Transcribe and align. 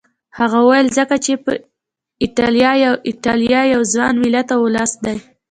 هغه 0.39 0.57
وویل 0.61 0.87
ځکه 0.97 1.15
چې 1.25 1.31
ایټالیا 3.09 3.61
یو 3.73 3.81
ځوان 3.93 4.13
ملت 4.23 4.47
او 4.55 4.59
ولس 4.67 4.91
دی. 5.05 5.17